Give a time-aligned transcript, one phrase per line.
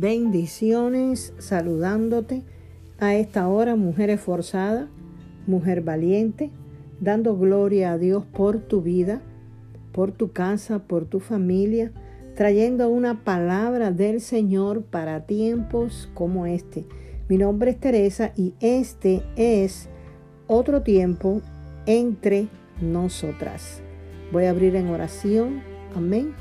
[0.00, 2.42] Bendiciones saludándote
[3.00, 4.88] a esta hora, mujer esforzada,
[5.46, 6.50] mujer valiente,
[7.00, 9.20] dando gloria a Dios por tu vida,
[9.92, 11.92] por tu casa, por tu familia,
[12.34, 16.86] trayendo una palabra del Señor para tiempos como este.
[17.28, 19.90] Mi nombre es Teresa y este es
[20.46, 21.42] otro tiempo
[21.84, 22.48] entre
[22.80, 23.82] nosotras.
[24.32, 25.60] Voy a abrir en oración.
[25.94, 26.32] Amén.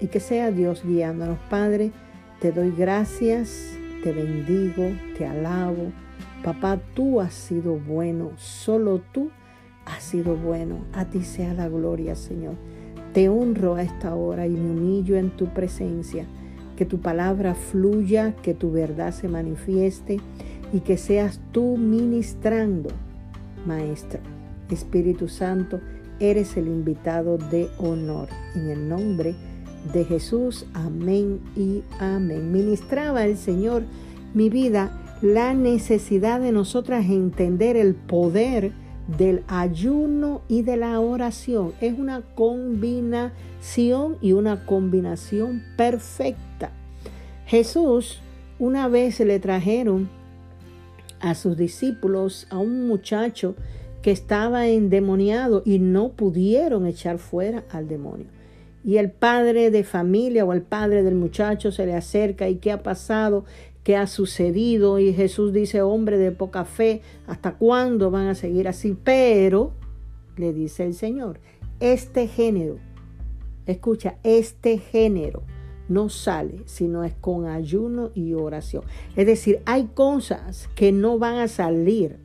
[0.00, 1.92] Y que sea Dios guiándonos, Padre
[2.40, 5.92] te doy gracias, te bendigo, te alabo.
[6.44, 9.30] Papá, tú has sido bueno, solo tú
[9.86, 10.78] has sido bueno.
[10.92, 12.54] A ti sea la gloria, Señor.
[13.12, 16.26] Te honro a esta hora y me humillo en tu presencia.
[16.76, 20.20] Que tu palabra fluya, que tu verdad se manifieste
[20.72, 22.90] y que seas tú ministrando,
[23.66, 24.20] Maestro.
[24.70, 25.80] Espíritu Santo,
[26.20, 28.28] eres el invitado de honor.
[28.54, 29.55] En el nombre de
[29.92, 30.66] de Jesús.
[30.74, 32.52] Amén y amén.
[32.52, 33.84] Ministraba el Señor
[34.34, 34.90] mi vida
[35.22, 38.72] la necesidad de nosotras entender el poder
[39.06, 41.72] del ayuno y de la oración.
[41.80, 46.70] Es una combinación y una combinación perfecta.
[47.46, 48.20] Jesús
[48.58, 50.08] una vez le trajeron
[51.20, 53.54] a sus discípulos a un muchacho
[54.02, 58.26] que estaba endemoniado y no pudieron echar fuera al demonio
[58.86, 62.70] y el padre de familia o el padre del muchacho se le acerca y qué
[62.70, 63.44] ha pasado,
[63.82, 68.68] qué ha sucedido y Jesús dice, hombre de poca fe, ¿hasta cuándo van a seguir
[68.68, 68.96] así?
[69.02, 69.72] Pero,
[70.36, 71.40] le dice el Señor,
[71.80, 72.78] este género,
[73.66, 75.42] escucha, este género
[75.88, 78.84] no sale si no es con ayuno y oración.
[79.16, 82.20] Es decir, hay cosas que no van a salir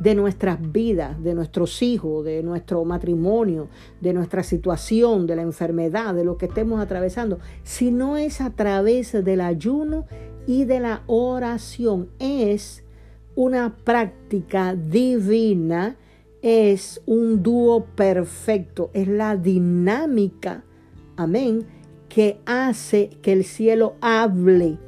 [0.00, 3.68] de nuestras vidas, de nuestros hijos, de nuestro matrimonio,
[4.00, 8.50] de nuestra situación, de la enfermedad, de lo que estemos atravesando, si no es a
[8.50, 10.06] través del ayuno
[10.46, 12.08] y de la oración.
[12.18, 12.82] Es
[13.36, 15.96] una práctica divina,
[16.40, 20.64] es un dúo perfecto, es la dinámica,
[21.16, 21.66] amén,
[22.08, 24.78] que hace que el cielo hable,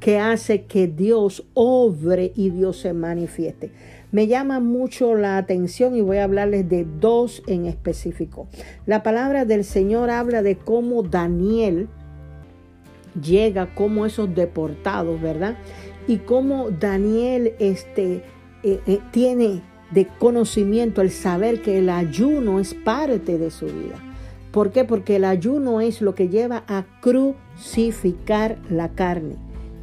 [0.00, 3.72] que hace que Dios obre y Dios se manifieste
[4.12, 8.46] me llama mucho la atención y voy a hablarles de dos en específico.
[8.86, 11.88] La palabra del Señor habla de cómo Daniel
[13.20, 15.56] llega como esos deportados, ¿verdad?
[16.06, 18.22] Y cómo Daniel este,
[18.62, 23.96] eh, eh, tiene de conocimiento el saber que el ayuno es parte de su vida.
[24.50, 24.84] ¿Por qué?
[24.84, 29.36] Porque el ayuno es lo que lleva a crucificar la carne.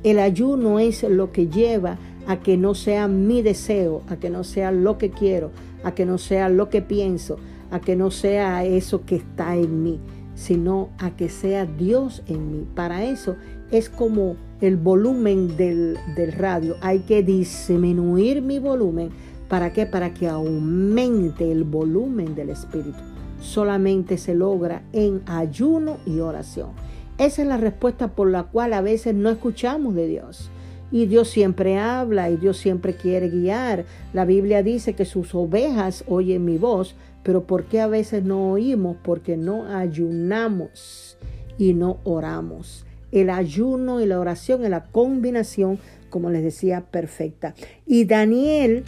[0.04, 1.98] El ayuno es lo que lleva
[2.30, 5.50] a que no sea mi deseo, a que no sea lo que quiero,
[5.84, 7.38] a que no sea lo que pienso,
[7.72, 10.00] a que no sea eso que está en mí,
[10.36, 12.68] sino a que sea Dios en mí.
[12.76, 13.36] Para eso
[13.72, 16.76] es como el volumen del, del radio.
[16.82, 19.10] Hay que disminuir mi volumen.
[19.48, 19.88] ¿Para qué?
[19.88, 23.00] Para que aumente el volumen del Espíritu.
[23.42, 26.70] Solamente se logra en ayuno y oración.
[27.18, 30.52] Esa es la respuesta por la cual a veces no escuchamos de Dios.
[30.92, 33.86] Y Dios siempre habla y Dios siempre quiere guiar.
[34.14, 38.52] La Biblia dice que sus ovejas oyen mi voz, pero ¿por qué a veces no
[38.52, 38.98] oímos?
[39.04, 41.18] Porque no ayunamos
[41.58, 42.86] y no oramos.
[43.12, 45.80] El ayuno y la oración es la combinación,
[46.10, 47.54] como les decía, perfecta.
[47.86, 48.84] Y Daniel,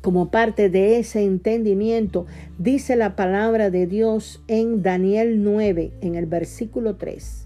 [0.00, 2.26] como parte de ese entendimiento,
[2.58, 7.44] dice la palabra de Dios en Daniel 9, en el versículo 3.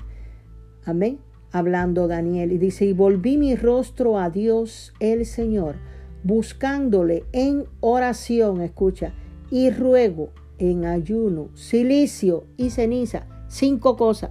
[0.84, 5.76] Amén hablando Daniel, y dice, y volví mi rostro a Dios el Señor,
[6.24, 9.12] buscándole en oración, escucha,
[9.50, 14.30] y ruego en ayuno, silicio y ceniza, cinco cosas,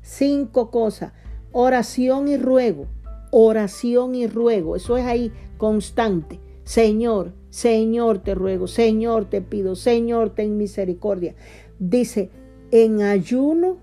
[0.00, 1.12] cinco cosas,
[1.52, 2.86] oración y ruego,
[3.30, 6.38] oración y ruego, eso es ahí constante.
[6.62, 11.34] Señor, Señor te ruego, Señor te pido, Señor ten misericordia.
[11.78, 12.30] Dice,
[12.70, 13.78] en ayuno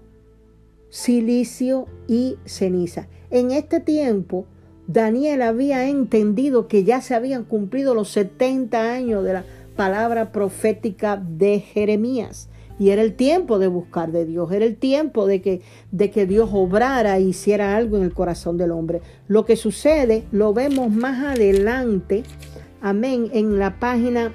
[0.91, 3.07] silicio y ceniza.
[3.31, 4.45] En este tiempo,
[4.87, 9.45] Daniel había entendido que ya se habían cumplido los 70 años de la
[9.75, 12.49] palabra profética de Jeremías.
[12.77, 15.61] Y era el tiempo de buscar de Dios, era el tiempo de que,
[15.91, 19.01] de que Dios obrara e hiciera algo en el corazón del hombre.
[19.27, 22.23] Lo que sucede lo vemos más adelante,
[22.81, 24.33] amén, en la página,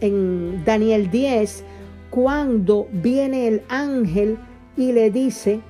[0.00, 1.64] en Daniel 10,
[2.10, 4.38] cuando viene el ángel
[4.76, 5.62] y le dice,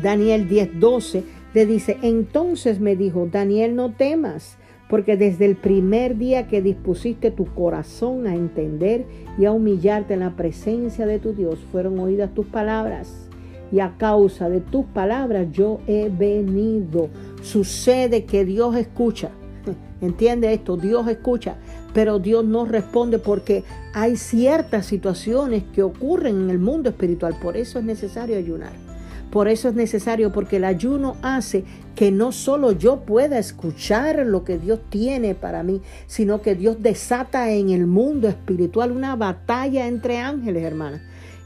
[0.00, 1.24] Daniel 10:12
[1.54, 4.56] le dice, entonces me dijo, Daniel, no temas,
[4.88, 9.04] porque desde el primer día que dispusiste tu corazón a entender
[9.38, 13.28] y a humillarte en la presencia de tu Dios, fueron oídas tus palabras.
[13.70, 17.08] y a causa de tus palabras yo he venido.
[17.40, 19.30] Sucede que Dios escucha.
[20.02, 20.76] ¿Entiende esto?
[20.76, 21.56] Dios escucha,
[21.94, 23.64] pero Dios no responde porque
[23.94, 27.34] hay ciertas situaciones que ocurren en el mundo espiritual.
[27.40, 28.91] Por eso es necesario ayunar.
[29.32, 31.64] Por eso es necesario, porque el ayuno hace
[31.94, 36.82] que no solo yo pueda escuchar lo que Dios tiene para mí, sino que Dios
[36.82, 41.00] desata en el mundo espiritual una batalla entre ángeles, hermanas.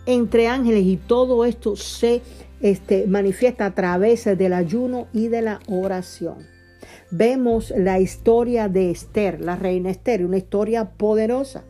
[0.05, 2.23] Entre ángeles y todo esto se
[2.61, 6.39] este, manifiesta a través del ayuno y de la oración.
[7.13, 11.63] Vemos la historia de Esther, la reina Esther, una historia poderosa.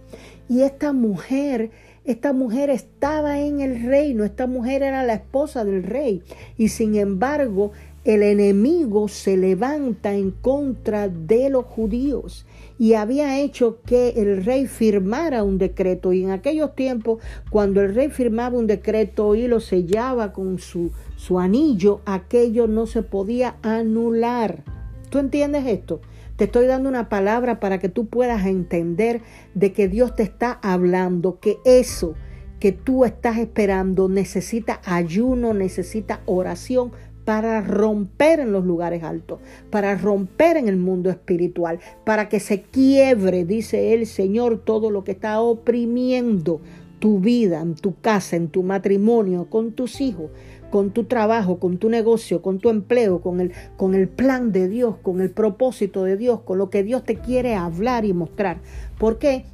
[0.49, 1.73] Y esta mujer
[2.06, 6.23] esta mujer estaba en el reino, esta mujer era la esposa del rey
[6.56, 7.73] y sin embargo
[8.05, 12.47] el enemigo se levanta en contra de los judíos
[12.79, 16.12] y había hecho que el rey firmara un decreto.
[16.12, 17.20] Y en aquellos tiempos,
[17.50, 22.87] cuando el rey firmaba un decreto y lo sellaba con su, su anillo, aquello no
[22.87, 24.62] se podía anular.
[25.11, 26.00] ¿Tú entiendes esto?
[26.37, 29.23] Te estoy dando una palabra para que tú puedas entender
[29.55, 32.15] de que Dios te está hablando, que eso
[32.61, 36.93] que tú estás esperando necesita ayuno, necesita oración
[37.25, 39.41] para romper en los lugares altos,
[39.71, 45.05] para romper en el mundo espiritual, para que se quiebre, dice el Señor, todo lo
[45.05, 46.61] que está oprimiendo
[46.99, 50.31] tu vida, en tu casa, en tu matrimonio, con tus hijos,
[50.71, 54.69] con tu trabajo, con tu negocio, con tu empleo, con el, con el plan de
[54.69, 58.59] Dios, con el propósito de Dios, con lo que Dios te quiere hablar y mostrar.
[58.99, 59.45] ¿Por qué?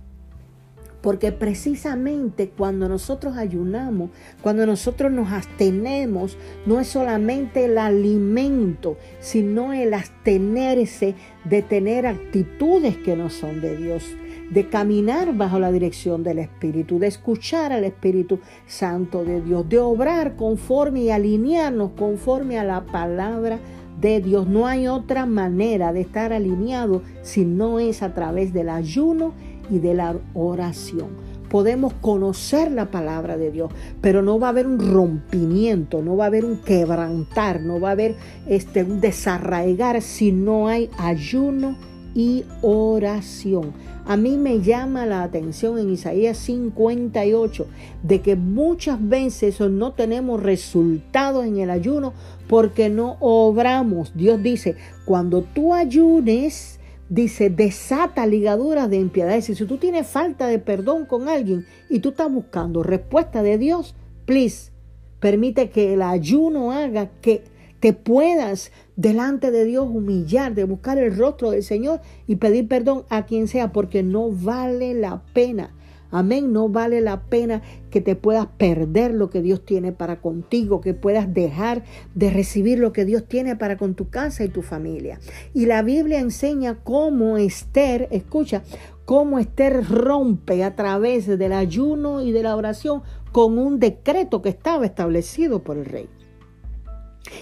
[1.01, 4.11] Porque precisamente cuando nosotros ayunamos,
[4.41, 12.97] cuando nosotros nos abstenemos, no es solamente el alimento, sino el abstenerse de tener actitudes
[12.99, 14.05] que no son de Dios
[14.53, 19.79] de caminar bajo la dirección del Espíritu, de escuchar al Espíritu Santo de Dios, de
[19.79, 23.59] obrar conforme y alinearnos conforme a la palabra
[23.99, 24.47] de Dios.
[24.47, 29.33] No hay otra manera de estar alineado si no es a través del ayuno
[29.71, 31.09] y de la oración.
[31.49, 33.73] Podemos conocer la palabra de Dios,
[34.03, 37.91] pero no va a haber un rompimiento, no va a haber un quebrantar, no va
[37.91, 38.17] a haber
[38.47, 41.77] este, un desarraigar si no hay ayuno
[42.15, 43.73] y oración.
[44.05, 47.67] A mí me llama la atención en Isaías 58
[48.03, 52.13] de que muchas veces no tenemos resultados en el ayuno
[52.49, 54.13] porque no obramos.
[54.17, 59.41] Dios dice, cuando tú ayunes, dice, desata ligaduras de impiedad.
[59.41, 63.95] si tú tienes falta de perdón con alguien y tú estás buscando respuesta de Dios,
[64.25, 64.73] please,
[65.21, 67.45] permite que el ayuno haga que
[67.83, 73.03] te puedas delante de Dios humillar, de buscar el rostro del Señor y pedir perdón
[73.09, 75.75] a quien sea, porque no vale la pena.
[76.13, 80.81] Amén, no vale la pena que te puedas perder lo que Dios tiene para contigo,
[80.81, 81.83] que puedas dejar
[82.15, 85.19] de recibir lo que Dios tiene para con tu casa y tu familia.
[85.53, 88.63] Y la Biblia enseña cómo Esther, escucha,
[89.05, 93.03] cómo Esther rompe a través del ayuno y de la oración
[93.33, 96.09] con un decreto que estaba establecido por el rey.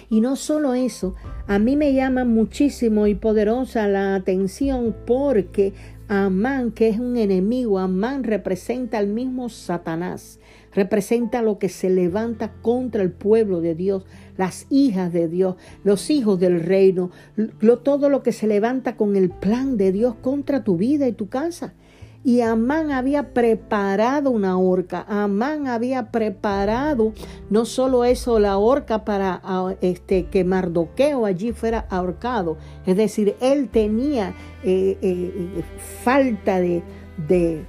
[0.09, 1.15] Y no solo eso,
[1.47, 5.73] a mí me llama muchísimo y poderosa la atención porque
[6.09, 10.41] Amán, que es un enemigo, Amán representa al mismo Satanás,
[10.75, 14.05] representa lo que se levanta contra el pueblo de Dios,
[14.37, 17.13] las hijas de Dios, los hijos del reino,
[17.85, 21.29] todo lo que se levanta con el plan de Dios contra tu vida y tu
[21.29, 21.75] casa.
[22.23, 25.07] Y Amán había preparado una horca.
[25.09, 27.15] Amán había preparado
[27.49, 32.59] no solo eso, la horca para ah, este, que Mardoqueo allí fuera ahorcado.
[32.85, 35.65] Es decir, él tenía eh, eh,
[36.05, 36.83] falta de,
[37.17, 37.65] de,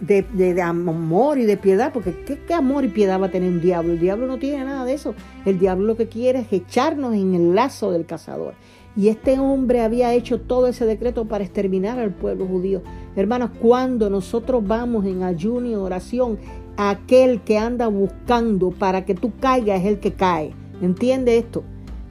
[0.00, 3.60] de, amor y de piedad, porque ¿qué, ¿qué, amor y piedad va a tener un
[3.60, 3.92] diablo?
[3.92, 5.14] El diablo no tiene nada de eso.
[5.44, 8.54] El diablo lo que quiere es echarnos en el lazo del cazador.
[8.98, 12.82] Y este hombre había hecho todo ese decreto para exterminar al pueblo judío.
[13.14, 16.36] Hermanos, cuando nosotros vamos en ayuno y oración,
[16.76, 20.52] aquel que anda buscando para que tú caigas es el que cae.
[20.82, 21.62] ¿Entiende esto?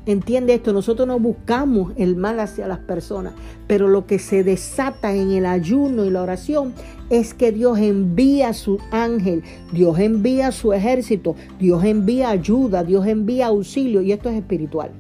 [0.06, 3.34] Entiende esto, nosotros no buscamos el mal hacia las personas,
[3.68, 6.74] pero lo que se desata en el ayuno y la oración
[7.10, 13.48] es que Dios envía su ángel, Dios envía su ejército, Dios envía ayuda, Dios envía
[13.48, 14.92] auxilio y esto es espiritual.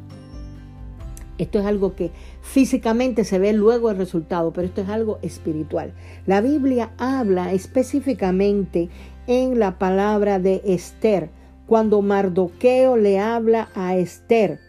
[1.37, 5.93] Esto es algo que físicamente se ve luego el resultado, pero esto es algo espiritual.
[6.25, 8.89] La Biblia habla específicamente
[9.27, 11.29] en la palabra de Esther,
[11.67, 14.59] cuando Mardoqueo le habla a Esther.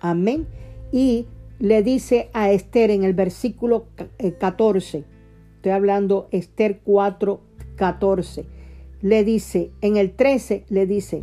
[0.00, 0.46] Amén.
[0.92, 1.26] Y
[1.58, 3.86] le dice a Esther en el versículo
[4.40, 5.04] 14, eh,
[5.56, 7.40] estoy hablando Esther 4,
[7.76, 8.46] 14,
[9.00, 11.22] le dice, en el 13 le dice,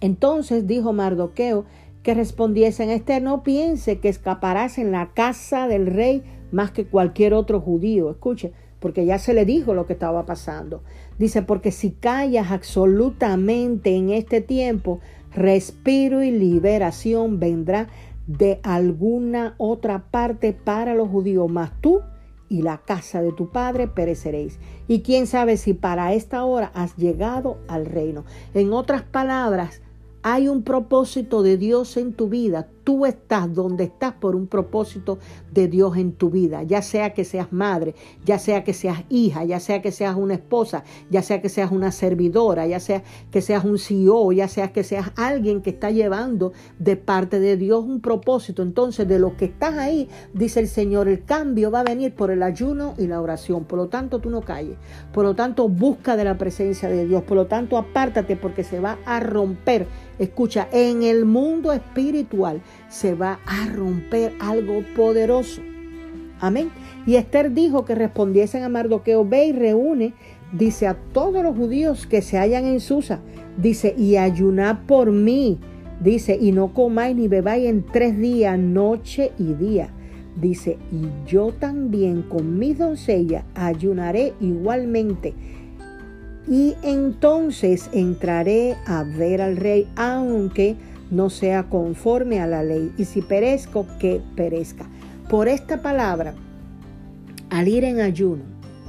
[0.00, 1.64] Entonces dijo Mardoqueo
[2.02, 7.34] que respondiesen, Esther, no piense que escaparás en la casa del rey más que cualquier
[7.34, 8.10] otro judío.
[8.10, 10.82] Escuche, porque ya se le dijo lo que estaba pasando.
[11.18, 15.00] Dice, porque si callas absolutamente en este tiempo,
[15.34, 17.88] respiro y liberación vendrá
[18.26, 22.00] de alguna otra parte para los judíos, mas tú
[22.48, 24.58] y la casa de tu padre pereceréis.
[24.86, 28.24] Y quién sabe si para esta hora has llegado al reino.
[28.54, 29.82] En otras palabras,
[30.22, 32.68] hay un propósito de Dios en tu vida.
[32.88, 35.18] Tú estás donde estás por un propósito
[35.52, 36.62] de Dios en tu vida.
[36.62, 40.32] Ya sea que seas madre, ya sea que seas hija, ya sea que seas una
[40.32, 44.72] esposa, ya sea que seas una servidora, ya sea que seas un CEO, ya sea
[44.72, 48.62] que seas alguien que está llevando de parte de Dios un propósito.
[48.62, 52.30] Entonces, de lo que estás ahí, dice el Señor, el cambio va a venir por
[52.30, 53.66] el ayuno y la oración.
[53.66, 54.78] Por lo tanto, tú no calles.
[55.12, 57.22] Por lo tanto, busca de la presencia de Dios.
[57.24, 59.86] Por lo tanto, apártate porque se va a romper
[60.18, 65.62] Escucha, en el mundo espiritual se va a romper algo poderoso.
[66.40, 66.70] Amén.
[67.06, 70.14] Y Esther dijo que respondiesen a Mardoqueo, ve y reúne,
[70.52, 73.20] dice, a todos los judíos que se hallan en Susa,
[73.56, 75.58] dice, y ayunad por mí,
[76.00, 79.90] dice, y no comáis ni bebáis en tres días, noche y día.
[80.40, 85.34] Dice, y yo también con mis doncellas ayunaré igualmente
[86.48, 90.76] y entonces entraré a ver al rey, aunque
[91.10, 94.88] no sea conforme a la ley, y si perezco, que perezca.
[95.28, 96.34] Por esta palabra,
[97.50, 98.42] al ir en ayuno,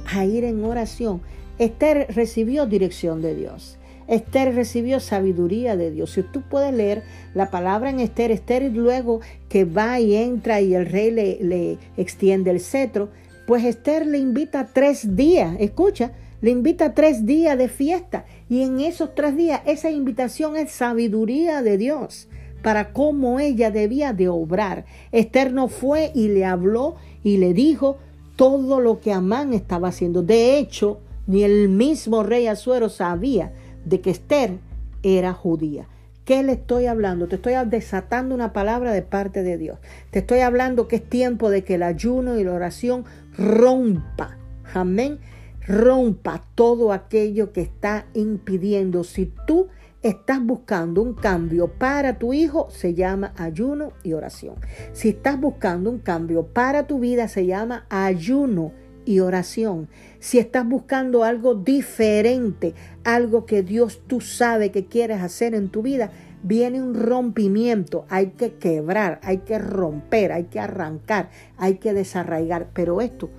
[0.06, 1.20] a ir en oración,
[1.58, 3.78] Esther recibió dirección de Dios.
[4.08, 6.10] Esther recibió sabiduría de Dios.
[6.10, 10.74] Si tú puedes leer la palabra en Esther, Esther luego que va y entra y
[10.74, 13.10] el rey le, le extiende el cetro,
[13.46, 18.80] pues Esther le invita tres días, escucha, le invita tres días de fiesta y en
[18.80, 22.28] esos tres días esa invitación es sabiduría de Dios
[22.62, 24.84] para cómo ella debía de obrar.
[25.12, 27.98] Esther no fue y le habló y le dijo
[28.36, 30.22] todo lo que Amán estaba haciendo.
[30.22, 33.52] De hecho, ni el mismo rey Azuero sabía
[33.84, 34.58] de que Esther
[35.02, 35.88] era judía.
[36.24, 37.28] ¿Qué le estoy hablando?
[37.28, 39.78] Te estoy desatando una palabra de parte de Dios.
[40.10, 43.04] Te estoy hablando que es tiempo de que el ayuno y la oración
[43.36, 44.36] rompa.
[44.72, 45.18] Amén
[45.66, 49.04] rompa todo aquello que está impidiendo.
[49.04, 49.68] Si tú
[50.02, 54.56] estás buscando un cambio para tu hijo, se llama ayuno y oración.
[54.92, 58.72] Si estás buscando un cambio para tu vida, se llama ayuno
[59.04, 59.88] y oración.
[60.18, 62.74] Si estás buscando algo diferente,
[63.04, 66.10] algo que Dios tú sabe que quieres hacer en tu vida,
[66.42, 72.70] viene un rompimiento, hay que quebrar, hay que romper, hay que arrancar, hay que desarraigar.
[72.72, 73.30] Pero esto,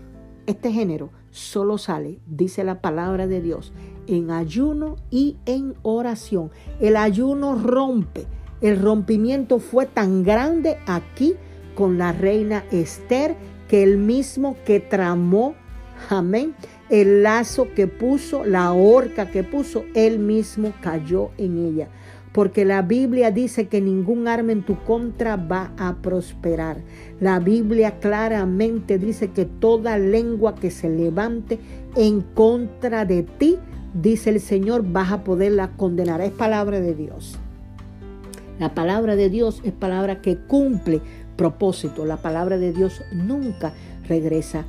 [0.46, 3.73] este género, solo sale, dice la palabra de Dios,
[4.07, 6.51] en ayuno y en oración.
[6.79, 8.27] El ayuno rompe.
[8.61, 11.33] El rompimiento fue tan grande aquí
[11.73, 13.35] con la reina Esther
[13.67, 15.55] que el mismo que tramó,
[16.09, 16.53] amén,
[16.89, 21.88] el lazo que puso, la horca que puso, él mismo cayó en ella
[22.33, 26.77] porque la Biblia dice que ningún arma en tu contra va a prosperar.
[27.19, 31.59] La Biblia claramente dice que toda lengua que se levante
[31.95, 33.57] en contra de ti,
[33.93, 36.21] dice el Señor, vas a poderla condenar.
[36.21, 37.38] Es palabra de Dios.
[38.59, 41.01] La palabra de Dios es palabra que cumple
[41.35, 42.05] propósito.
[42.05, 43.73] La palabra de Dios nunca
[44.07, 44.65] regresa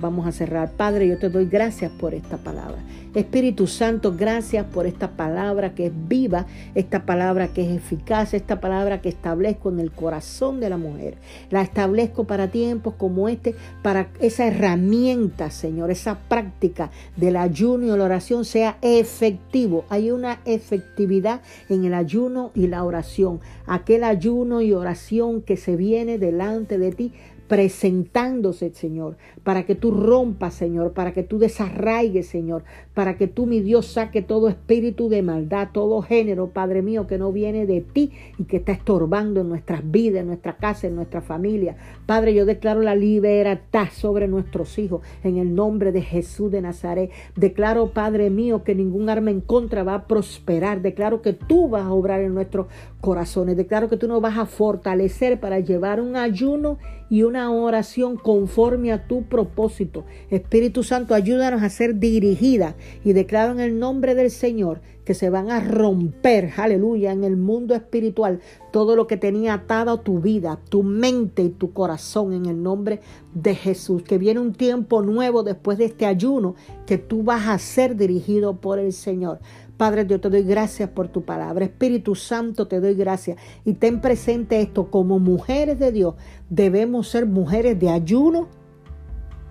[0.00, 0.72] Vamos a cerrar.
[0.72, 2.78] Padre, yo te doy gracias por esta palabra.
[3.14, 8.60] Espíritu Santo, gracias por esta palabra que es viva, esta palabra que es eficaz, esta
[8.60, 11.16] palabra que establezco en el corazón de la mujer.
[11.50, 17.96] La establezco para tiempos como este, para esa herramienta, Señor, esa práctica del ayuno y
[17.96, 19.84] la oración sea efectivo.
[19.90, 23.40] Hay una efectividad en el ayuno y la oración.
[23.66, 27.12] Aquel ayuno y oración que se viene delante de ti
[27.48, 33.46] presentándose, Señor, para que tú rompas, Señor, para que tú desarraigues, Señor, para que tú,
[33.46, 37.80] mi Dios, saque todo espíritu de maldad, todo género, Padre mío, que no viene de
[37.82, 41.76] ti y que está estorbando en nuestras vidas, en nuestra casa, en nuestra familia.
[42.06, 47.10] Padre, yo declaro la libertad sobre nuestros hijos en el nombre de Jesús de Nazaret.
[47.36, 50.80] Declaro, Padre mío, que ningún arma en contra va a prosperar.
[50.80, 52.66] Declaro que tú vas a obrar en nuestros
[53.04, 53.58] corazones.
[53.58, 56.78] Declaro que tú nos vas a fortalecer para llevar un ayuno
[57.10, 60.06] y una oración conforme a tu propósito.
[60.30, 65.30] Espíritu Santo, ayúdanos a ser dirigida y declaro en el nombre del Señor que se
[65.30, 68.40] van a romper, aleluya, en el mundo espiritual
[68.72, 73.00] todo lo que tenía atado tu vida, tu mente y tu corazón en el nombre
[73.34, 74.02] de Jesús.
[74.02, 76.54] Que viene un tiempo nuevo después de este ayuno
[76.86, 79.40] que tú vas a ser dirigido por el Señor.
[79.76, 81.64] Padre Dios, te doy gracias por tu palabra.
[81.64, 83.38] Espíritu Santo, te doy gracias.
[83.64, 86.14] Y ten presente esto, como mujeres de Dios,
[86.48, 88.48] debemos ser mujeres de ayuno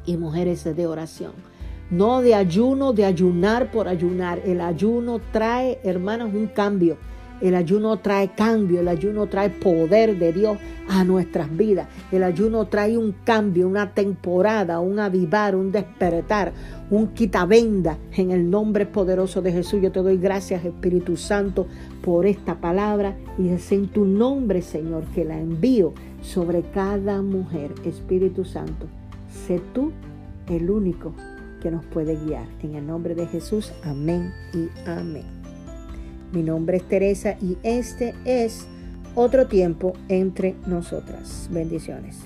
[0.06, 1.53] y mujeres de oración.
[1.90, 4.42] No de ayuno, de ayunar por ayunar.
[4.46, 6.98] El ayuno trae, hermanos, un cambio.
[7.42, 11.90] El ayuno trae cambio, el ayuno trae poder de Dios a nuestras vidas.
[12.10, 16.54] El ayuno trae un cambio, una temporada, un avivar, un despertar,
[16.90, 19.82] un quitabenda en el nombre poderoso de Jesús.
[19.82, 21.68] Yo te doy gracias, Espíritu Santo,
[22.02, 27.74] por esta palabra y es en tu nombre, Señor, que la envío sobre cada mujer.
[27.84, 28.88] Espíritu Santo,
[29.46, 29.92] sé tú
[30.48, 31.14] el único
[31.64, 32.46] que nos puede guiar.
[32.62, 35.24] En el nombre de Jesús, amén y amén.
[36.34, 38.68] Mi nombre es Teresa y este es
[39.16, 41.48] otro tiempo entre nosotras.
[41.52, 42.18] Bendiciones.